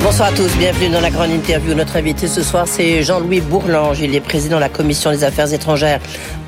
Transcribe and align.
Bonsoir 0.00 0.28
à 0.28 0.32
tous, 0.32 0.56
bienvenue 0.56 0.90
dans 0.90 1.00
la 1.00 1.10
grande 1.10 1.30
interview. 1.30 1.74
Notre 1.74 1.96
invité 1.96 2.28
ce 2.28 2.42
soir, 2.42 2.68
c'est 2.68 3.02
Jean-Louis 3.02 3.40
Bourlange. 3.40 4.00
Il 4.00 4.14
est 4.14 4.20
président 4.20 4.56
de 4.56 4.60
la 4.60 4.68
Commission 4.68 5.10
des 5.10 5.24
affaires 5.24 5.52
étrangères 5.52 6.00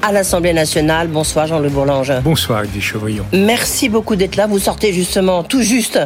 à 0.02 0.12
l'Assemblée 0.12 0.52
nationale. 0.52 1.08
Bonsoir 1.08 1.48
Jean-Louis 1.48 1.70
Bourlange. 1.70 2.12
Bonsoir 2.22 2.62
Edwige 2.64 2.84
Chevrillon. 2.84 3.26
Merci 3.32 3.88
beaucoup 3.88 4.14
d'être 4.16 4.36
là. 4.36 4.46
Vous 4.46 4.60
sortez 4.60 4.92
justement 4.92 5.42
tout 5.42 5.62
juste 5.62 5.98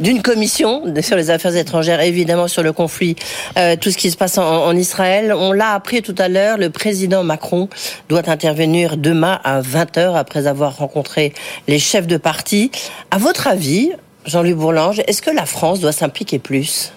d'une 0.00 0.22
commission 0.22 0.84
sur 1.02 1.16
les 1.16 1.30
affaires 1.30 1.54
étrangères, 1.56 2.00
évidemment 2.00 2.48
sur 2.48 2.62
le 2.62 2.72
conflit, 2.72 3.16
euh, 3.58 3.76
tout 3.76 3.90
ce 3.90 3.98
qui 3.98 4.10
se 4.10 4.16
passe 4.16 4.38
en, 4.38 4.64
en 4.64 4.76
Israël. 4.76 5.34
On 5.36 5.52
l'a 5.52 5.72
appris 5.72 6.02
tout 6.02 6.14
à 6.18 6.28
l'heure, 6.28 6.56
le 6.56 6.70
président 6.70 7.24
Macron 7.24 7.68
doit 8.08 8.30
intervenir 8.30 8.96
demain 8.96 9.40
à 9.44 9.60
20h 9.60 10.16
après 10.16 10.46
avoir 10.46 10.76
rencontré 10.76 11.34
les 11.66 11.80
chefs 11.80 12.06
de 12.06 12.16
parti. 12.16 12.70
À 13.10 13.18
votre 13.18 13.48
avis, 13.48 13.90
Jean-Louis 14.26 14.54
Bourlange, 14.54 15.02
est-ce 15.06 15.20
que 15.20 15.30
la 15.30 15.46
France 15.46 15.80
doit 15.80 15.92
s'impliquer 15.92 16.38
plus? 16.38 16.92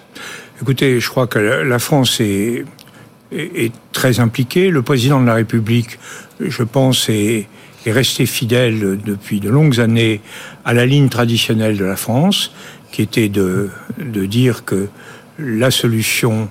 Écoutez, 0.61 0.99
je 0.99 1.09
crois 1.09 1.27
que 1.27 1.39
la 1.39 1.79
France 1.79 2.19
est, 2.21 2.65
très 3.91 4.19
impliquée. 4.19 4.69
Le 4.69 4.81
président 4.81 5.19
de 5.19 5.25
la 5.25 5.33
République, 5.33 5.99
je 6.39 6.63
pense, 6.63 7.09
est, 7.09 7.47
est, 7.85 7.91
resté 7.91 8.25
fidèle 8.25 8.99
depuis 9.03 9.39
de 9.39 9.49
longues 9.49 9.79
années 9.79 10.21
à 10.63 10.73
la 10.73 10.85
ligne 10.85 11.09
traditionnelle 11.09 11.77
de 11.77 11.85
la 11.85 11.95
France, 11.95 12.51
qui 12.91 13.01
était 13.01 13.29
de, 13.29 13.69
dire 13.97 14.63
que 14.63 14.87
la 15.39 15.71
solution 15.71 16.47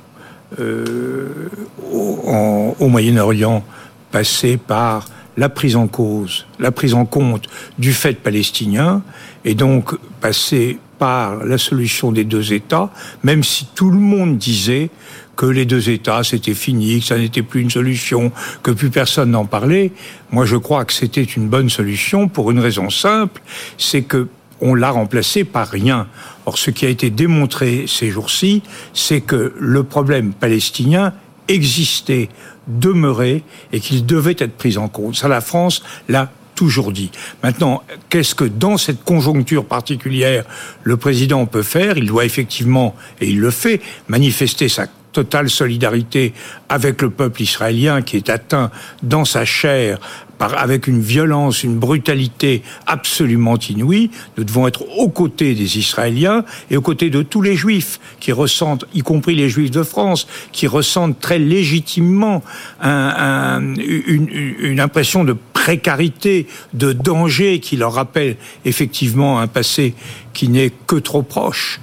euh, 0.60 1.48
au, 1.90 2.74
au 2.78 2.88
Moyen-Orient 2.88 3.64
passait 4.10 4.58
par 4.58 5.06
la 5.36 5.48
prise 5.48 5.76
en 5.76 5.86
cause, 5.86 6.46
la 6.58 6.70
prise 6.70 6.94
en 6.94 7.04
compte 7.04 7.48
du 7.78 7.92
fait 7.92 8.14
palestinien, 8.14 9.02
et 9.44 9.54
donc 9.54 9.94
passer 10.20 10.78
par 10.98 11.44
la 11.44 11.58
solution 11.58 12.12
des 12.12 12.24
deux 12.24 12.52
États, 12.52 12.90
même 13.22 13.42
si 13.42 13.66
tout 13.74 13.90
le 13.90 13.98
monde 13.98 14.38
disait 14.38 14.90
que 15.36 15.46
les 15.46 15.64
deux 15.64 15.90
États 15.90 16.22
c'était 16.22 16.54
fini, 16.54 17.00
que 17.00 17.06
ça 17.06 17.18
n'était 17.18 17.42
plus 17.42 17.60
une 17.60 17.70
solution, 17.70 18.30
que 18.62 18.70
plus 18.70 18.90
personne 18.90 19.32
n'en 19.32 19.46
parlait. 19.46 19.92
Moi, 20.30 20.44
je 20.44 20.56
crois 20.56 20.84
que 20.84 20.92
c'était 20.92 21.24
une 21.24 21.48
bonne 21.48 21.70
solution 21.70 22.28
pour 22.28 22.50
une 22.50 22.60
raison 22.60 22.90
simple, 22.90 23.42
c'est 23.78 24.02
que 24.02 24.28
on 24.60 24.74
l'a 24.74 24.90
remplacé 24.90 25.44
par 25.44 25.68
rien. 25.68 26.06
Or, 26.46 26.58
ce 26.58 26.70
qui 26.70 26.86
a 26.86 26.88
été 26.88 27.10
démontré 27.10 27.84
ces 27.86 28.10
jours-ci, 28.10 28.62
c'est 28.94 29.20
que 29.20 29.52
le 29.58 29.82
problème 29.82 30.32
palestinien 30.32 31.12
existait, 31.48 32.28
demeurait 32.66 33.42
et 33.72 33.80
qu'il 33.80 34.06
devait 34.06 34.36
être 34.38 34.56
pris 34.56 34.76
en 34.78 34.88
compte. 34.88 35.16
Ça, 35.16 35.28
la 35.28 35.40
France 35.40 35.82
l'a 36.08 36.30
toujours 36.54 36.92
dit. 36.92 37.10
Maintenant, 37.42 37.82
qu'est-ce 38.08 38.34
que 38.34 38.44
dans 38.44 38.76
cette 38.76 39.04
conjoncture 39.04 39.64
particulière 39.64 40.44
le 40.82 40.96
président 40.96 41.46
peut 41.46 41.62
faire? 41.62 41.98
Il 41.98 42.06
doit 42.06 42.24
effectivement, 42.24 42.94
et 43.20 43.28
il 43.28 43.40
le 43.40 43.50
fait, 43.50 43.80
manifester 44.08 44.68
sa 44.68 44.86
totale 45.14 45.48
solidarité 45.48 46.34
avec 46.68 47.00
le 47.00 47.08
peuple 47.08 47.42
israélien 47.42 48.02
qui 48.02 48.16
est 48.18 48.28
atteint 48.28 48.70
dans 49.02 49.24
sa 49.24 49.44
chair 49.44 49.98
par, 50.38 50.58
avec 50.58 50.88
une 50.88 51.00
violence, 51.00 51.62
une 51.62 51.78
brutalité 51.78 52.62
absolument 52.86 53.56
inouïe. 53.56 54.10
Nous 54.36 54.44
devons 54.44 54.66
être 54.66 54.84
aux 54.98 55.08
côtés 55.08 55.54
des 55.54 55.78
Israéliens 55.78 56.44
et 56.70 56.76
aux 56.76 56.82
côtés 56.82 57.08
de 57.08 57.22
tous 57.22 57.40
les 57.40 57.56
Juifs 57.56 58.00
qui 58.20 58.32
ressentent, 58.32 58.84
y 58.92 59.02
compris 59.02 59.36
les 59.36 59.48
Juifs 59.48 59.70
de 59.70 59.84
France, 59.84 60.26
qui 60.52 60.66
ressentent 60.66 61.20
très 61.20 61.38
légitimement 61.38 62.42
un, 62.82 62.90
un, 62.90 63.74
une, 63.76 64.28
une 64.58 64.80
impression 64.80 65.24
de 65.24 65.36
précarité, 65.52 66.46
de 66.74 66.92
danger 66.92 67.60
qui 67.60 67.76
leur 67.76 67.94
rappelle 67.94 68.36
effectivement 68.64 69.38
un 69.38 69.46
passé 69.46 69.94
qui 70.32 70.48
n'est 70.48 70.72
que 70.86 70.96
trop 70.96 71.22
proche. 71.22 71.80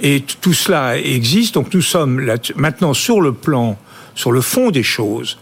Et 0.00 0.24
tout 0.40 0.52
cela 0.52 0.98
existe. 0.98 1.54
Donc 1.54 1.72
nous 1.74 1.82
sommes 1.82 2.20
maintenant 2.56 2.94
sur 2.94 3.20
le 3.20 3.32
plan, 3.32 3.78
sur 4.14 4.32
le 4.32 4.40
fond 4.40 4.70
des 4.70 4.82
choses. 4.82 5.38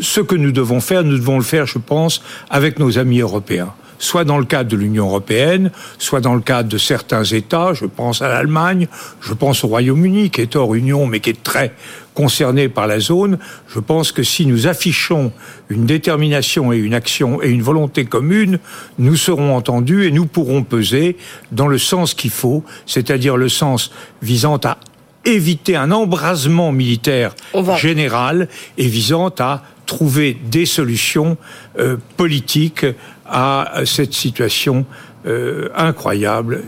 Ce 0.00 0.20
que 0.20 0.34
nous 0.34 0.52
devons 0.52 0.80
faire, 0.80 1.04
nous 1.04 1.18
devons 1.18 1.38
le 1.38 1.44
faire, 1.44 1.66
je 1.66 1.78
pense, 1.78 2.22
avec 2.50 2.78
nos 2.78 2.98
amis 2.98 3.20
européens 3.20 3.72
soit 3.98 4.24
dans 4.24 4.38
le 4.38 4.44
cadre 4.44 4.70
de 4.70 4.76
l'Union 4.76 5.06
européenne, 5.06 5.70
soit 5.98 6.20
dans 6.20 6.34
le 6.34 6.40
cadre 6.40 6.68
de 6.68 6.78
certains 6.78 7.24
États, 7.24 7.72
je 7.72 7.86
pense 7.86 8.22
à 8.22 8.28
l'Allemagne, 8.28 8.88
je 9.20 9.32
pense 9.34 9.64
au 9.64 9.68
Royaume-Uni, 9.68 10.30
qui 10.30 10.40
est 10.40 10.56
hors 10.56 10.74
Union, 10.74 11.06
mais 11.06 11.20
qui 11.20 11.30
est 11.30 11.42
très 11.42 11.74
concerné 12.14 12.68
par 12.68 12.86
la 12.86 13.00
zone. 13.00 13.38
Je 13.68 13.80
pense 13.80 14.12
que 14.12 14.22
si 14.22 14.46
nous 14.46 14.66
affichons 14.66 15.32
une 15.68 15.84
détermination 15.84 16.72
et 16.72 16.78
une 16.78 16.94
action 16.94 17.42
et 17.42 17.50
une 17.50 17.62
volonté 17.62 18.04
commune, 18.04 18.58
nous 18.98 19.16
serons 19.16 19.56
entendus 19.56 20.06
et 20.06 20.10
nous 20.10 20.26
pourrons 20.26 20.62
peser 20.62 21.16
dans 21.52 21.66
le 21.66 21.78
sens 21.78 22.14
qu'il 22.14 22.30
faut, 22.30 22.64
c'est-à-dire 22.86 23.36
le 23.36 23.48
sens 23.48 23.90
visant 24.22 24.58
à 24.64 24.78
éviter 25.24 25.76
un 25.76 25.90
embrasement 25.90 26.70
militaire 26.70 27.34
général 27.76 28.48
et 28.78 28.86
visant 28.86 29.32
à 29.38 29.62
trouver 29.86 30.36
des 30.50 30.66
solutions 30.66 31.36
euh, 31.78 31.96
politiques 32.16 32.86
à 33.26 33.82
cette 33.86 34.12
situation 34.12 34.84
euh, 35.26 35.68
incroyable. 35.74 36.62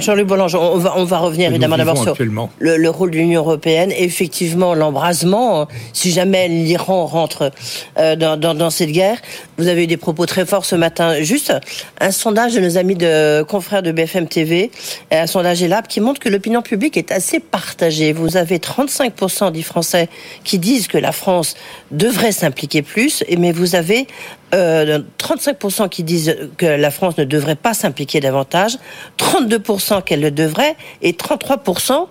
Jean-Luc 0.00 0.26
Boulanger, 0.26 0.58
on 0.58 0.78
va, 0.78 0.94
on 0.96 1.04
va 1.04 1.18
revenir 1.18 1.50
évidemment 1.50 1.76
d'abord 1.76 2.02
sur 2.02 2.16
le, 2.58 2.76
le, 2.76 2.90
rôle 2.90 3.12
de 3.12 3.16
l'Union 3.16 3.40
européenne. 3.40 3.92
Effectivement, 3.96 4.74
l'embrasement, 4.74 5.68
si 5.92 6.10
jamais 6.10 6.48
l'Iran 6.48 7.06
rentre 7.06 7.52
euh, 7.98 8.16
dans, 8.16 8.36
dans, 8.36 8.54
dans, 8.54 8.70
cette 8.70 8.90
guerre, 8.90 9.18
vous 9.58 9.68
avez 9.68 9.84
eu 9.84 9.86
des 9.86 9.96
propos 9.96 10.26
très 10.26 10.44
forts 10.44 10.64
ce 10.64 10.74
matin. 10.74 11.22
Juste 11.22 11.52
un 12.00 12.10
sondage 12.10 12.54
de 12.54 12.60
nos 12.60 12.78
amis 12.78 12.96
de 12.96 13.42
confrères 13.42 13.82
de 13.82 13.92
BFM 13.92 14.26
TV, 14.26 14.72
un 15.12 15.28
sondage 15.28 15.62
ELAB 15.62 15.86
qui 15.86 16.00
montre 16.00 16.20
que 16.20 16.28
l'opinion 16.28 16.62
publique 16.62 16.96
est 16.96 17.12
assez 17.12 17.38
partagée. 17.38 18.12
Vous 18.12 18.36
avez 18.36 18.58
35% 18.58 19.52
des 19.52 19.62
Français 19.62 20.08
qui 20.42 20.58
disent 20.58 20.88
que 20.88 20.98
la 20.98 21.12
France 21.12 21.54
devrait 21.92 22.32
s'impliquer 22.32 22.82
plus, 22.82 23.22
mais 23.38 23.52
vous 23.52 23.76
avez 23.76 24.08
euh, 24.52 25.00
35% 25.18 25.88
qui 25.88 26.02
disent 26.02 26.36
que 26.56 26.66
la 26.66 26.90
France 26.90 27.16
ne 27.18 27.24
devrait 27.24 27.54
pas 27.54 27.72
s'impliquer 27.72 27.99
davantage, 28.20 28.78
32% 29.18 30.02
qu'elle 30.02 30.20
le 30.20 30.30
devrait, 30.30 30.76
et 31.02 31.12
33% 31.12 32.06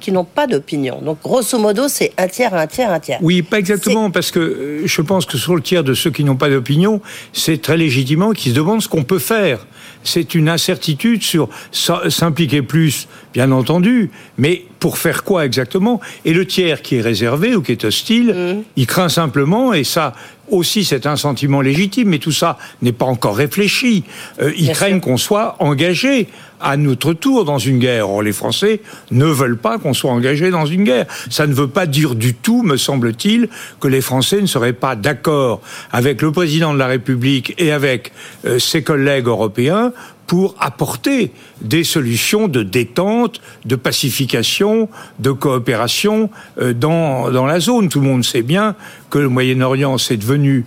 qui 0.00 0.12
n'ont 0.12 0.24
pas 0.24 0.46
d'opinion. 0.46 1.00
Donc, 1.02 1.18
grosso 1.22 1.58
modo, 1.58 1.88
c'est 1.88 2.12
un 2.18 2.28
tiers, 2.28 2.54
un 2.54 2.66
tiers, 2.66 2.92
un 2.92 3.00
tiers. 3.00 3.18
Oui, 3.20 3.42
pas 3.42 3.58
exactement, 3.58 4.10
parce 4.10 4.30
que 4.30 4.38
euh, 4.38 4.86
je 4.86 5.02
pense 5.02 5.26
que 5.26 5.36
sur 5.36 5.56
le 5.56 5.62
tiers 5.62 5.82
de 5.82 5.94
ceux 5.94 6.10
qui 6.10 6.24
n'ont 6.24 6.36
pas 6.36 6.48
d'opinion, 6.48 7.00
c'est 7.32 7.60
très 7.60 7.76
légitimement 7.76 8.32
qu'ils 8.32 8.52
se 8.52 8.56
demandent 8.56 8.82
ce 8.82 8.88
qu'on 8.88 9.04
peut 9.04 9.18
faire. 9.18 9.66
C'est 10.04 10.36
une 10.36 10.48
incertitude 10.48 11.22
sur 11.24 11.48
s'impliquer 11.72 12.62
plus, 12.62 13.08
bien 13.34 13.50
entendu, 13.50 14.10
mais 14.38 14.64
pour 14.78 14.96
faire 14.96 15.24
quoi 15.24 15.44
exactement? 15.44 16.00
Et 16.24 16.32
le 16.32 16.46
tiers 16.46 16.82
qui 16.82 16.96
est 16.96 17.00
réservé 17.00 17.56
ou 17.56 17.62
qui 17.62 17.72
est 17.72 17.84
hostile, 17.84 18.32
mmh. 18.32 18.62
il 18.76 18.86
craint 18.86 19.08
simplement, 19.08 19.74
et 19.74 19.82
ça, 19.82 20.14
aussi 20.50 20.84
c'est 20.84 21.06
un 21.06 21.16
sentiment 21.16 21.60
légitime, 21.60 22.08
mais 22.08 22.18
tout 22.18 22.32
ça 22.32 22.58
n'est 22.82 22.92
pas 22.92 23.06
encore 23.06 23.36
réfléchi. 23.36 24.04
Euh, 24.40 24.52
ils 24.56 24.64
Bien 24.64 24.72
craignent 24.74 25.00
qu'on 25.00 25.16
soit 25.16 25.56
engagé 25.60 26.28
à 26.60 26.76
notre 26.76 27.12
tour 27.12 27.44
dans 27.44 27.58
une 27.58 27.78
guerre. 27.78 28.10
Or, 28.10 28.22
les 28.22 28.32
Français 28.32 28.80
ne 29.10 29.26
veulent 29.26 29.58
pas 29.58 29.78
qu'on 29.78 29.94
soit 29.94 30.10
engagé 30.10 30.50
dans 30.50 30.66
une 30.66 30.84
guerre. 30.84 31.06
Ça 31.30 31.46
ne 31.46 31.54
veut 31.54 31.68
pas 31.68 31.86
dire 31.86 32.14
du 32.14 32.34
tout, 32.34 32.62
me 32.62 32.76
semble-t-il, 32.76 33.48
que 33.80 33.88
les 33.88 34.00
Français 34.00 34.40
ne 34.40 34.46
seraient 34.46 34.72
pas 34.72 34.96
d'accord 34.96 35.60
avec 35.92 36.22
le 36.22 36.32
président 36.32 36.72
de 36.72 36.78
la 36.78 36.86
République 36.86 37.54
et 37.58 37.72
avec 37.72 38.12
euh, 38.44 38.58
ses 38.58 38.82
collègues 38.82 39.26
européens 39.26 39.92
pour 40.28 40.54
apporter 40.60 41.32
des 41.62 41.82
solutions 41.82 42.46
de 42.46 42.62
détente, 42.62 43.40
de 43.64 43.74
pacification, 43.74 44.88
de 45.18 45.32
coopération 45.32 46.30
euh, 46.60 46.72
dans, 46.72 47.32
dans 47.32 47.46
la 47.46 47.58
zone. 47.58 47.88
Tout 47.88 48.00
le 48.00 48.06
monde 48.06 48.24
sait 48.24 48.42
bien 48.42 48.76
que 49.10 49.18
le 49.18 49.28
Moyen-Orient, 49.28 49.98
c'est 49.98 50.18
devenu 50.18 50.64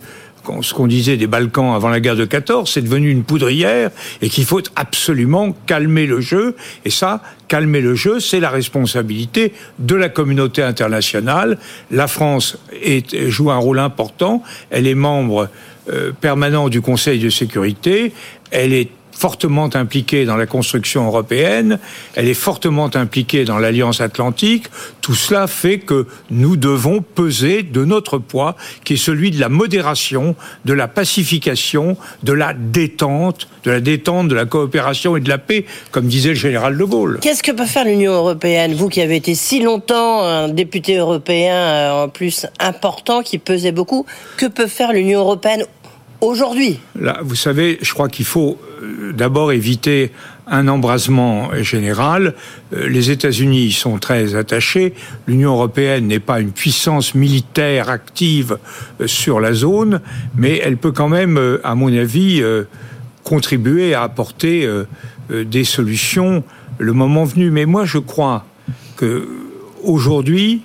ce 0.61 0.73
qu'on 0.73 0.87
disait 0.87 1.17
des 1.17 1.27
Balkans 1.27 1.73
avant 1.75 1.89
la 1.89 1.99
guerre 1.99 2.15
de 2.15 2.25
14, 2.25 2.69
c'est 2.69 2.81
devenu 2.81 3.11
une 3.11 3.23
poudrière 3.23 3.91
et 4.21 4.29
qu'il 4.29 4.45
faut 4.45 4.61
absolument 4.75 5.55
calmer 5.67 6.07
le 6.07 6.21
jeu. 6.21 6.55
Et 6.85 6.89
ça, 6.89 7.21
calmer 7.47 7.81
le 7.81 7.95
jeu, 7.95 8.19
c'est 8.19 8.39
la 8.39 8.49
responsabilité 8.49 9.53
de 9.79 9.95
la 9.95 10.09
communauté 10.09 10.63
internationale. 10.63 11.57
La 11.91 12.07
France 12.07 12.57
est, 12.81 13.29
joue 13.29 13.51
un 13.51 13.57
rôle 13.57 13.79
important. 13.79 14.41
Elle 14.71 14.87
est 14.87 14.95
membre 14.95 15.49
euh, 15.89 16.11
permanent 16.19 16.69
du 16.69 16.81
Conseil 16.81 17.19
de 17.19 17.29
sécurité. 17.29 18.11
Elle 18.49 18.73
est 18.73 18.89
fortement 19.21 19.69
impliquée 19.75 20.25
dans 20.25 20.35
la 20.35 20.47
construction 20.47 21.05
européenne, 21.05 21.77
elle 22.15 22.27
est 22.27 22.33
fortement 22.33 22.89
impliquée 22.95 23.45
dans 23.45 23.59
l'Alliance 23.59 24.01
atlantique. 24.01 24.65
Tout 25.01 25.13
cela 25.13 25.45
fait 25.45 25.77
que 25.77 26.07
nous 26.31 26.57
devons 26.57 27.03
peser 27.03 27.61
de 27.61 27.85
notre 27.85 28.17
poids, 28.17 28.55
qui 28.83 28.93
est 28.93 28.97
celui 28.97 29.29
de 29.29 29.39
la 29.39 29.47
modération, 29.47 30.35
de 30.65 30.73
la 30.73 30.87
pacification, 30.87 31.97
de 32.23 32.33
la 32.33 32.53
détente, 32.53 33.47
de 33.63 33.69
la 33.69 33.79
détente, 33.79 34.27
de 34.27 34.33
la 34.33 34.45
coopération 34.45 35.15
et 35.15 35.19
de 35.19 35.29
la 35.29 35.37
paix, 35.37 35.65
comme 35.91 36.07
disait 36.07 36.29
le 36.29 36.35
général 36.35 36.75
de 36.75 36.83
Gaulle. 36.83 37.19
Qu'est-ce 37.21 37.43
que 37.43 37.51
peut 37.51 37.67
faire 37.67 37.85
l'Union 37.85 38.13
européenne, 38.13 38.73
vous 38.73 38.89
qui 38.89 39.01
avez 39.01 39.17
été 39.17 39.35
si 39.35 39.61
longtemps 39.61 40.23
un 40.23 40.49
député 40.49 40.95
européen 40.95 41.53
euh, 41.53 42.05
en 42.05 42.09
plus 42.09 42.47
important, 42.59 43.21
qui 43.21 43.37
pesait 43.37 43.71
beaucoup, 43.71 44.07
que 44.37 44.47
peut 44.47 44.65
faire 44.65 44.93
l'Union 44.93 45.19
européenne 45.19 45.63
Aujourd'hui 46.21 46.79
Là, 46.99 47.19
vous 47.23 47.33
savez, 47.33 47.79
je 47.81 47.93
crois 47.93 48.07
qu'il 48.07 48.25
faut 48.25 48.59
euh, 48.83 49.11
d'abord 49.11 49.51
éviter 49.51 50.11
un 50.45 50.67
embrasement 50.67 51.49
général. 51.63 52.35
Euh, 52.73 52.87
les 52.87 53.09
États-Unis 53.09 53.71
sont 53.71 53.97
très 53.97 54.35
attachés. 54.35 54.93
L'Union 55.25 55.53
européenne 55.53 56.05
n'est 56.05 56.19
pas 56.19 56.39
une 56.39 56.51
puissance 56.51 57.15
militaire 57.15 57.89
active 57.89 58.59
euh, 58.99 59.07
sur 59.07 59.39
la 59.39 59.53
zone, 59.53 59.99
mais 60.35 60.61
elle 60.63 60.77
peut 60.77 60.91
quand 60.91 61.09
même, 61.09 61.39
à 61.63 61.73
mon 61.73 61.91
avis, 61.91 62.43
contribuer 63.23 63.95
à 63.95 64.03
apporter 64.03 64.67
des 65.29 65.63
solutions 65.63 66.43
le 66.77 66.93
moment 66.93 67.23
venu. 67.23 67.49
Mais 67.49 67.65
moi, 67.65 67.85
je 67.85 67.97
crois 67.97 68.45
que 68.95 69.27
aujourd'hui, 69.83 70.61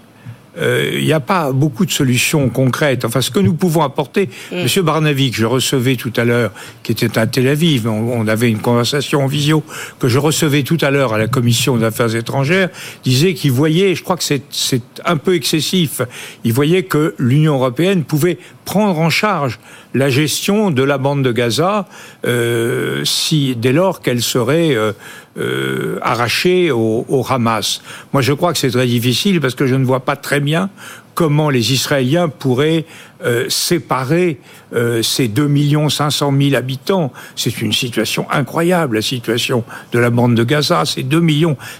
il 0.56 0.62
euh, 0.62 1.02
n'y 1.02 1.12
a 1.12 1.20
pas 1.20 1.52
beaucoup 1.52 1.84
de 1.84 1.90
solutions 1.90 2.48
concrètes. 2.48 3.04
Enfin, 3.04 3.20
ce 3.20 3.30
que 3.30 3.40
nous 3.40 3.54
pouvons 3.54 3.82
apporter, 3.82 4.30
mm. 4.50 4.62
Monsieur 4.62 4.82
Barnavi, 4.82 5.30
que 5.30 5.36
je 5.36 5.46
recevais 5.46 5.96
tout 5.96 6.12
à 6.16 6.24
l'heure, 6.24 6.50
qui 6.82 6.92
était 6.92 7.18
à 7.18 7.26
Tel 7.26 7.46
Aviv, 7.48 7.86
on, 7.86 8.26
avait 8.26 8.50
une 8.50 8.60
conversation 8.60 9.22
en 9.24 9.26
visio, 9.26 9.62
que 9.98 10.08
je 10.08 10.18
recevais 10.18 10.62
tout 10.62 10.78
à 10.80 10.90
l'heure 10.90 11.12
à 11.12 11.18
la 11.18 11.28
Commission 11.28 11.76
des 11.76 11.84
Affaires 11.84 12.14
étrangères, 12.14 12.70
disait 13.04 13.34
qu'il 13.34 13.52
voyait, 13.52 13.94
je 13.94 14.02
crois 14.02 14.16
que 14.16 14.24
c'est 14.24 14.82
un 15.04 15.16
peu 15.16 15.34
excessif, 15.34 16.00
il 16.44 16.52
voyait 16.52 16.84
que 16.84 17.14
l'Union 17.18 17.54
européenne 17.54 18.04
pouvait 18.04 18.38
prendre 18.64 18.98
en 18.98 19.10
charge 19.10 19.60
la 19.94 20.10
gestion 20.10 20.70
de 20.70 20.82
la 20.82 20.98
bande 20.98 21.22
de 21.22 21.32
Gaza 21.32 21.86
euh, 22.26 23.02
si 23.04 23.56
dès 23.56 23.72
lors 23.72 24.00
qu'elle 24.00 24.22
serait 24.22 24.74
euh, 24.74 24.92
euh, 25.38 25.98
arrachée 26.02 26.70
au, 26.70 27.04
au, 27.08 27.24
Hamas. 27.28 27.82
Moi, 28.12 28.22
je 28.22 28.32
crois 28.32 28.52
que 28.52 28.58
c'est 28.58 28.70
très 28.70 28.86
difficile 28.86 29.40
parce 29.40 29.54
que 29.54 29.66
je 29.66 29.74
ne 29.74 29.84
vois 29.84 30.00
pas 30.00 30.16
très 30.16 30.40
bien 30.40 30.70
comment 31.16 31.48
les 31.48 31.72
Israéliens 31.72 32.28
pourraient 32.28 32.84
euh, 33.24 33.46
séparer 33.48 34.38
euh, 34.74 35.02
ces 35.02 35.28
2 35.28 35.50
500 35.88 36.32
000 36.38 36.54
habitants. 36.54 37.10
C'est 37.34 37.62
une 37.62 37.72
situation 37.72 38.30
incroyable, 38.30 38.96
la 38.96 39.02
situation 39.02 39.64
de 39.92 39.98
la 39.98 40.10
bande 40.10 40.34
de 40.34 40.44
Gaza. 40.44 40.84
C'est 40.84 41.02
2 41.02 41.24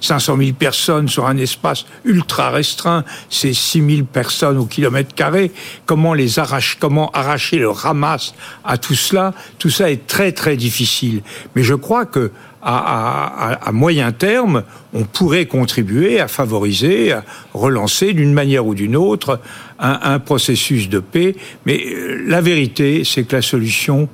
500 0.01 0.39
000 0.39 0.53
personnes 0.55 1.09
sur 1.09 1.27
un 1.27 1.37
espace 1.37 1.85
ultra 2.07 2.49
restreint. 2.49 3.05
C'est 3.29 3.53
6 3.53 3.97
000 3.97 4.07
personnes 4.11 4.57
au 4.57 4.65
kilomètre 4.65 5.15
carré. 5.15 5.53
Comment 5.85 6.15
les 6.15 6.39
arracher, 6.39 6.79
comment 6.81 7.11
arracher 7.11 7.59
le 7.59 7.71
Hamas 7.85 8.35
à 8.65 8.79
tout 8.79 8.95
cela? 8.95 9.35
Tout 9.59 9.71
ça 9.71 9.91
est 9.91 10.07
très 10.07 10.33
très 10.33 10.57
difficile. 10.57 11.21
Mais 11.55 11.63
je 11.63 11.75
crois 11.75 12.07
que 12.07 12.33
à, 12.69 13.71
moyen 13.73 14.11
terme, 14.11 14.65
on 14.93 15.05
pourrait 15.05 15.47
contribuer 15.47 16.21
à 16.21 16.27
favoriser, 16.27 17.13
à 17.13 17.25
relancer 17.55 18.13
d'une 18.13 18.33
manière 18.33 18.67
ou 18.67 18.75
d'une 18.75 18.97
autre 18.97 19.41
un, 19.79 19.99
un 20.03 20.19
processus 20.19 20.89
de 20.89 20.99
paix. 20.99 21.37
Mais 21.65 21.81
euh, 21.87 22.25
la 22.27 22.41
vérité, 22.41 23.05
c'est 23.05 23.25
que 23.25 23.37
la 23.37 23.43
solution, 23.43 24.09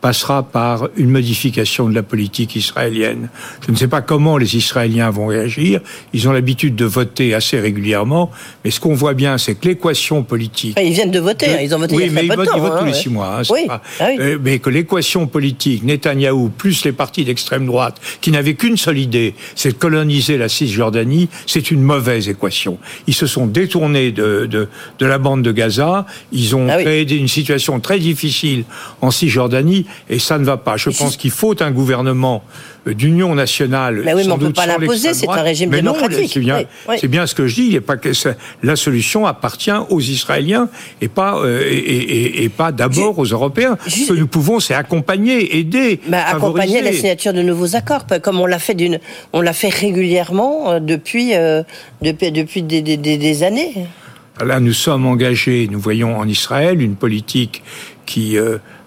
passera 0.00 0.42
par 0.42 0.88
une 0.96 1.10
modification 1.10 1.88
de 1.88 1.94
la 1.94 2.02
politique 2.02 2.56
israélienne. 2.56 3.28
Je 3.66 3.70
ne 3.70 3.76
sais 3.76 3.88
pas 3.88 4.00
comment 4.00 4.38
les 4.38 4.56
Israéliens 4.56 5.10
vont 5.10 5.26
réagir. 5.26 5.80
Ils 6.12 6.28
ont 6.28 6.32
l'habitude 6.32 6.74
de 6.74 6.84
voter 6.84 7.34
assez 7.34 7.60
régulièrement, 7.60 8.30
mais 8.64 8.70
ce 8.70 8.80
qu'on 8.80 8.94
voit 8.94 9.14
bien, 9.14 9.36
c'est 9.38 9.54
que 9.54 9.68
l'équation 9.68 10.22
politique. 10.22 10.78
Ils 10.82 10.92
viennent 10.92 11.10
de 11.10 11.20
voter, 11.20 11.50
hein. 11.50 11.58
ils 11.62 11.74
ont 11.74 11.78
voté. 11.78 11.94
Oui, 11.94 12.10
mais 12.10 12.24
ils, 12.24 12.32
votent, 12.32 12.48
tous 12.78 12.84
les 12.84 12.94
six 12.94 13.10
mois. 13.10 13.40
Hein, 13.40 13.42
oui. 13.50 13.66
Ah 13.68 13.80
euh, 14.00 14.38
mais 14.42 14.58
que 14.58 14.70
l'équation 14.70 15.26
politique, 15.26 15.84
Netanyahou 15.84 16.48
plus 16.48 16.84
les 16.84 16.92
partis 16.92 17.24
d'extrême 17.24 17.66
droite, 17.66 18.00
qui 18.20 18.30
n'avaient 18.30 18.54
qu'une 18.54 18.76
seule 18.76 18.98
idée, 18.98 19.34
c'est 19.54 19.72
de 19.72 19.76
coloniser 19.76 20.38
la 20.38 20.48
Cisjordanie, 20.48 21.28
c'est 21.46 21.70
une 21.70 21.82
mauvaise 21.82 22.28
équation. 22.28 22.78
Ils 23.06 23.14
se 23.14 23.26
sont 23.26 23.46
détournés 23.46 24.12
de, 24.12 24.46
de, 24.46 24.68
de 24.98 25.06
la 25.06 25.18
bande 25.18 25.42
de 25.42 25.52
Gaza, 25.52 26.06
ils 26.32 26.56
ont 26.56 26.68
ah 26.70 26.78
créé 26.78 27.10
une 27.14 27.28
situation 27.28 27.80
très 27.80 27.98
difficile 27.98 28.64
en 29.00 29.10
Cisjordanie 29.10 29.86
et 30.08 30.18
ça 30.18 30.38
ne 30.38 30.44
va 30.44 30.56
pas. 30.56 30.76
Je 30.76 30.90
pense 30.90 31.16
qu'il 31.16 31.30
faut 31.30 31.54
un 31.62 31.70
gouvernement 31.70 32.42
euh, 32.86 32.94
d'union 32.94 33.34
nationale. 33.34 34.02
Mais 34.04 34.14
oui, 34.14 34.22
mais 34.24 34.32
on 34.32 34.38
ne 34.38 34.46
peut 34.46 34.52
pas 34.52 34.66
l'imposer, 34.66 35.12
c'est 35.12 35.28
un 35.28 35.42
régime 35.42 35.70
démocratique. 35.70 36.38
C'est 36.98 37.08
bien, 37.08 37.26
ce 37.26 37.34
que 37.34 37.46
je 37.46 37.54
dis. 37.54 37.80
pas 37.80 37.96
que 37.96 38.10
la 38.62 38.76
solution 38.76 39.26
appartient 39.26 39.70
aux 39.90 40.00
Israéliens 40.00 40.68
et 41.02 41.08
pas, 41.08 41.38
euh, 41.38 41.62
et, 41.70 42.48
pas 42.48 42.72
d'abord 42.72 43.18
aux 43.18 43.26
Européens. 43.26 43.76
Ce 43.86 44.08
que 44.08 44.14
nous 44.14 44.26
pouvons, 44.26 44.60
c'est 44.60 44.74
accompagner, 44.74 45.58
aider. 45.58 46.00
Bah, 46.08 46.24
accompagner 46.26 46.80
la 46.80 46.92
signature 46.92 47.34
de 47.34 47.42
nouveaux 47.42 47.76
accords, 47.76 48.06
comme 48.22 48.40
on 48.40 48.46
l'a 48.46 48.58
fait, 48.58 48.74
d'une, 48.74 48.98
on 49.32 49.42
l'a 49.42 49.52
fait 49.52 49.68
régulièrement 49.68 50.72
euh, 50.72 50.80
depuis, 50.80 51.32
depuis, 52.02 52.32
depuis 52.32 52.62
des, 52.62 52.80
des, 52.80 52.96
des, 52.96 53.42
années. 53.42 53.74
Là, 54.42 54.58
nous 54.58 54.72
sommes 54.72 55.06
engagés, 55.06 55.68
nous 55.70 55.80
voyons 55.80 56.16
en 56.16 56.26
Israël 56.26 56.80
une 56.80 56.96
politique 56.96 57.62
qui 58.06 58.38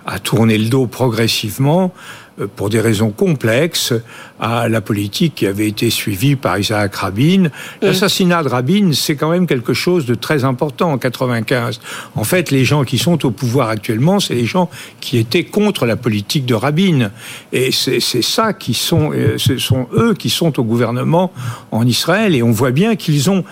a 0.05 0.19
tourné 0.19 0.57
le 0.57 0.69
dos 0.69 0.87
progressivement 0.87 1.93
euh, 2.39 2.47
pour 2.53 2.69
des 2.69 2.79
raisons 2.79 3.11
complexes 3.11 3.93
à 4.39 4.67
la 4.67 4.81
politique 4.81 5.35
qui 5.35 5.47
avait 5.47 5.67
été 5.67 5.89
suivie 5.89 6.35
par 6.35 6.57
Isaac 6.57 6.95
Rabin. 6.95 7.49
L'assassinat 7.81 8.43
de 8.43 8.49
Rabin, 8.49 8.91
c'est 8.93 9.15
quand 9.15 9.29
même 9.29 9.45
quelque 9.45 9.73
chose 9.73 10.05
de 10.05 10.15
très 10.15 10.43
important 10.43 10.91
en 10.91 10.97
95. 10.97 11.79
En 12.15 12.23
fait, 12.23 12.49
les 12.49 12.65
gens 12.65 12.83
qui 12.83 12.97
sont 12.97 13.25
au 13.25 13.31
pouvoir 13.31 13.69
actuellement, 13.69 14.19
c'est 14.19 14.33
les 14.33 14.45
gens 14.45 14.69
qui 14.99 15.17
étaient 15.17 15.43
contre 15.43 15.85
la 15.85 15.95
politique 15.95 16.45
de 16.45 16.55
Rabin. 16.55 17.11
Et 17.51 17.71
c'est 17.71 17.99
ça 17.99 18.53
qui 18.53 18.73
sont, 18.73 19.11
euh, 19.13 19.37
ce 19.37 19.57
sont 19.57 19.87
eux 19.93 20.13
qui 20.15 20.29
sont 20.29 20.59
au 20.59 20.63
gouvernement 20.63 21.31
en 21.71 21.85
Israël. 21.85 22.35
Et 22.35 22.41
on 22.41 22.51
voit 22.51 22.71
bien 22.71 22.95
qu'ils 22.95 23.29
ont 23.29 23.43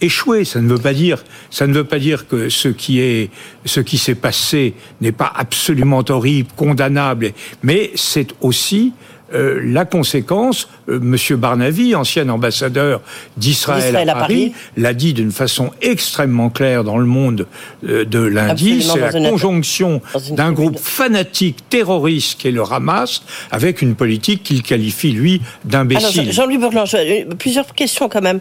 échoué. 0.00 0.44
Ça 0.44 0.60
ne 0.60 0.68
veut 0.68 0.78
pas 0.78 0.94
dire, 0.94 1.24
ça 1.50 1.66
ne 1.66 1.74
veut 1.74 1.84
pas 1.84 1.98
dire 1.98 2.28
que 2.28 2.48
ce 2.48 2.68
qui 2.68 3.00
est, 3.00 3.30
ce 3.64 3.80
qui 3.80 3.98
s'est 3.98 4.14
passé 4.14 4.74
n'est 5.00 5.12
pas 5.12 5.32
absolument 5.34 6.04
horrible, 6.08 6.50
condamnable, 6.56 7.32
mais 7.62 7.90
c'est 7.94 8.28
aussi 8.40 8.92
euh, 9.34 9.60
la 9.62 9.84
conséquence, 9.84 10.68
euh, 10.88 10.98
Monsieur 11.00 11.36
Barnavi, 11.36 11.94
ancien 11.94 12.28
ambassadeur 12.30 13.02
d'Israël 13.36 14.08
à, 14.08 14.14
Paris, 14.14 14.54
l'a 14.76 14.94
dit 14.94 15.12
d'une 15.12 15.32
façon 15.32 15.70
extrêmement 15.82 16.48
claire 16.48 16.82
dans 16.82 16.96
le 16.96 17.04
monde 17.04 17.46
euh, 17.86 18.06
de 18.06 18.20
lundi. 18.20 18.82
C'est 18.82 18.98
la 18.98 19.12
conjonction 19.12 20.00
d'un 20.30 20.52
groupe 20.52 20.78
fanatique 20.78 21.68
terroriste 21.68 22.40
qui 22.40 22.48
est 22.48 22.52
le 22.52 22.62
Hamas 22.62 23.22
avec 23.50 23.82
une 23.82 23.94
politique 23.94 24.42
qu'il 24.42 24.62
qualifie 24.62 25.12
lui 25.12 25.42
d'imbécile. 25.64 26.32
Jean-Louis 26.32 26.58
Bourlange, 26.58 26.96
plusieurs 27.38 27.74
questions 27.74 28.08
quand 28.08 28.22
même. 28.22 28.40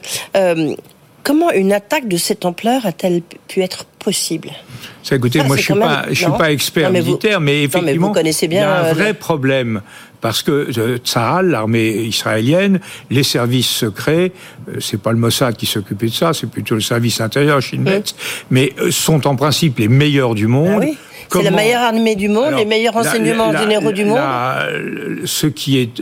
Comment 1.27 1.51
une 1.51 1.73
attaque 1.73 2.07
de 2.07 2.15
cette 2.15 2.45
ampleur 2.45 2.85
a-t-elle 2.85 3.21
pu 3.49 3.61
être 3.61 3.83
possible? 3.83 4.51
Ça, 5.03 5.17
écoutez, 5.17 5.43
moi 5.43 5.57
je 5.57 5.61
suis 5.61 5.73
pas, 5.73 6.05
je 6.07 6.13
suis 6.13 6.31
pas 6.37 6.53
expert 6.53 6.89
militaire, 6.89 7.41
mais 7.41 7.63
effectivement, 7.63 8.13
il 8.15 8.53
y 8.53 8.57
a 8.59 8.79
un 8.79 8.93
vrai 8.93 9.13
problème 9.13 9.81
parce 10.21 10.41
que 10.41 10.69
euh, 10.77 10.97
Tsahal, 10.97 11.49
l'armée 11.49 11.89
israélienne, 11.89 12.79
les 13.09 13.23
services 13.23 13.69
secrets, 13.69 14.31
euh, 14.69 14.79
c'est 14.79 15.01
pas 15.01 15.11
le 15.11 15.17
Mossad 15.17 15.55
qui 15.55 15.65
s'occupait 15.65 16.07
de 16.07 16.13
ça, 16.13 16.33
c'est 16.33 16.49
plutôt 16.49 16.75
le 16.75 16.81
service 16.81 17.21
intérieur, 17.21 17.61
Shin 17.61 17.83
mais 18.49 18.73
euh, 18.79 18.91
sont 18.91 19.27
en 19.27 19.35
principe 19.35 19.79
les 19.79 19.87
meilleurs 19.87 20.35
du 20.35 20.47
monde. 20.47 20.83
Ah 20.85 20.93
c'est 21.29 21.43
la 21.43 21.51
meilleure 21.51 21.81
armée 21.81 22.15
du 22.15 22.29
monde, 22.29 22.53
les 22.55 22.63
meilleurs 22.63 22.93
renseignements 22.93 23.51
généraux 23.51 23.91
du 23.91 24.05
monde. 24.05 24.19
ce 25.25 25.47
qui 25.47 25.77
est 25.77 26.01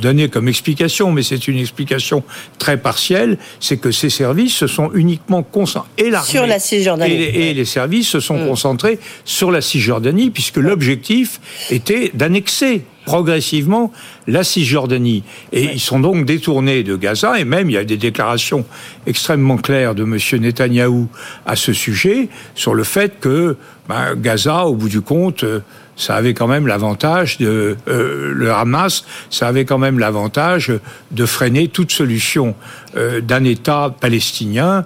donné 0.00 0.28
comme 0.28 0.46
explication, 0.46 1.10
mais 1.10 1.24
c'est 1.24 1.48
une 1.48 1.58
explication 1.58 2.22
très 2.58 2.76
partielle, 2.76 3.36
c'est 3.58 3.78
que 3.78 3.90
ces 3.90 4.10
services 4.10 4.54
se 4.54 4.68
sont 4.68 4.90
uniquement 4.94 5.42
concentrés 5.42 6.12
sur 6.24 6.46
la 6.46 6.60
Cisjordanie 6.60 7.12
et, 7.12 7.52
les 7.52 7.64
services 7.64 8.08
se 8.08 8.20
sont 8.20 8.38
mm. 8.38 8.46
concentrés 8.46 8.98
sur 9.24 9.50
la 9.50 9.60
Cisjordanie 9.60 10.30
puisque 10.30 10.58
l'objectif 10.58 11.40
était 11.70 12.12
d'annexer 12.14 12.82
progressivement 13.10 13.90
la 14.28 14.44
Cisjordanie. 14.44 15.24
Et 15.52 15.64
ils 15.64 15.80
sont 15.80 15.98
donc 15.98 16.24
détournés 16.24 16.84
de 16.84 16.94
Gaza, 16.94 17.40
et 17.40 17.44
même 17.44 17.68
il 17.68 17.72
y 17.72 17.76
a 17.76 17.82
des 17.82 17.96
déclarations 17.96 18.64
extrêmement 19.04 19.56
claires 19.56 19.96
de 19.96 20.04
M. 20.04 20.16
Netanyahou 20.40 21.08
à 21.44 21.56
ce 21.56 21.72
sujet, 21.72 22.28
sur 22.54 22.72
le 22.72 22.84
fait 22.84 23.18
que 23.18 23.56
ben, 23.90 24.14
Gaza, 24.14 24.66
au 24.66 24.76
bout 24.76 24.88
du 24.88 25.00
compte, 25.00 25.42
euh, 25.42 25.58
ça 25.96 26.14
avait 26.14 26.32
quand 26.32 26.46
même 26.46 26.68
l'avantage 26.68 27.38
de 27.38 27.76
euh, 27.88 28.32
le 28.32 28.52
Hamas, 28.52 29.04
ça 29.30 29.48
avait 29.48 29.64
quand 29.64 29.78
même 29.78 29.98
l'avantage 29.98 30.72
de 31.10 31.26
freiner 31.26 31.66
toute 31.66 31.90
solution 31.90 32.54
euh, 32.96 33.20
d'un 33.20 33.42
État 33.42 33.92
palestinien. 34.00 34.84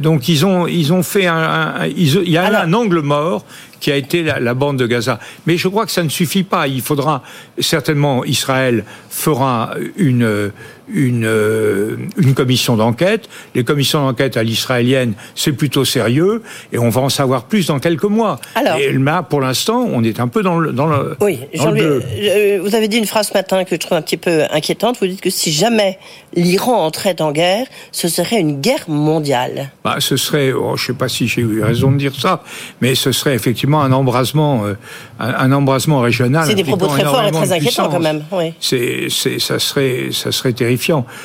donc 0.00 0.28
ils 0.28 0.46
ont 0.46 0.66
ils 0.66 0.90
ont 0.92 1.02
fait 1.02 1.26
un, 1.26 1.84
il 1.84 2.30
y 2.30 2.38
a 2.38 2.62
un 2.62 2.72
angle 2.72 3.00
mort 3.00 3.44
qui 3.78 3.92
a 3.92 3.96
été 3.96 4.22
la, 4.22 4.54
bande 4.54 4.78
de 4.78 4.86
Gaza. 4.86 5.20
Mais 5.46 5.56
je 5.56 5.68
crois 5.68 5.84
que 5.86 5.92
ça 5.92 6.02
ne 6.02 6.08
suffit 6.08 6.42
pas. 6.42 6.66
Il 6.66 6.82
faudra 6.82 7.22
certainement 7.58 8.24
Israël 8.24 8.84
fera 9.08 9.74
une 9.96 10.50
une, 10.92 11.24
euh, 11.24 11.96
une 12.16 12.34
commission 12.34 12.76
d'enquête. 12.76 13.28
Les 13.54 13.64
commissions 13.64 14.04
d'enquête 14.04 14.36
à 14.36 14.42
l'israélienne, 14.42 15.14
c'est 15.34 15.52
plutôt 15.52 15.84
sérieux, 15.84 16.42
et 16.72 16.78
on 16.78 16.88
va 16.88 17.00
en 17.00 17.08
savoir 17.08 17.44
plus 17.44 17.66
dans 17.66 17.78
quelques 17.78 18.04
mois. 18.04 18.38
Alors, 18.54 18.76
et 18.76 18.92
pour 19.28 19.40
l'instant, 19.40 19.86
on 19.92 20.02
est 20.04 20.20
un 20.20 20.28
peu 20.28 20.42
dans 20.42 20.58
le 20.58 20.72
dans 20.72 20.86
le. 20.86 21.16
Oui, 21.20 21.40
euh, 21.58 22.60
vous 22.62 22.74
avez 22.74 22.88
dit 22.88 22.98
une 22.98 23.06
phrase 23.06 23.28
ce 23.28 23.34
matin 23.34 23.64
que 23.64 23.74
je 23.74 23.80
trouve 23.80 23.96
un 23.96 24.02
petit 24.02 24.16
peu 24.16 24.42
inquiétante. 24.50 24.98
Vous 25.00 25.06
dites 25.06 25.20
que 25.20 25.30
si 25.30 25.52
jamais 25.52 25.98
l'Iran 26.34 26.84
entrait 26.84 27.20
en 27.20 27.32
guerre, 27.32 27.66
ce 27.92 28.08
serait 28.08 28.40
une 28.40 28.60
guerre 28.60 28.88
mondiale. 28.88 29.70
Bah, 29.84 29.96
ce 29.98 30.16
serait, 30.16 30.52
oh, 30.52 30.76
je 30.76 30.82
ne 30.82 30.86
sais 30.88 30.92
pas 30.94 31.08
si 31.08 31.26
j'ai 31.26 31.42
eu 31.42 31.62
raison 31.62 31.90
de 31.90 31.96
dire 31.96 32.14
ça, 32.14 32.42
mais 32.80 32.94
ce 32.94 33.12
serait 33.12 33.34
effectivement 33.34 33.82
un 33.82 33.92
embrasement, 33.92 34.64
euh, 34.64 34.74
un, 35.18 35.52
embrasement 35.52 36.00
régional. 36.00 36.46
C'est 36.46 36.54
des 36.54 36.64
propos 36.64 36.86
très 36.86 37.04
forts 37.04 37.24
et 37.24 37.30
très 37.30 37.52
inquiétants 37.52 37.88
quand 37.88 38.00
même. 38.00 38.24
Oui. 38.32 38.52
C'est, 38.60 39.08
ça 39.10 39.58
serait, 39.58 40.08
ça 40.12 40.32
serait 40.32 40.52
terrifiant. 40.52 40.79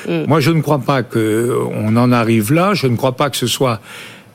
Mm. 0.08 0.24
Moi, 0.26 0.40
je 0.40 0.50
ne 0.50 0.60
crois 0.60 0.78
pas 0.78 1.02
qu'on 1.02 1.96
en 1.96 2.12
arrive 2.12 2.52
là. 2.52 2.74
Je 2.74 2.86
ne 2.86 2.96
crois 2.96 3.16
pas 3.16 3.30
que 3.30 3.36
ce 3.36 3.46
soit 3.46 3.80